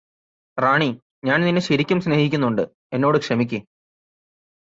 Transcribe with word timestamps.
റാണി 0.57 0.87
ഞാന് 1.23 1.43
നിന്നെ 1.43 1.61
ശരിക്കും 1.61 1.99
സ്നേഹിക്കുന്നുണ്ട് 2.01 2.63
എന്നോട് 2.93 3.17
ക്ഷമിക്ക് 3.19 3.59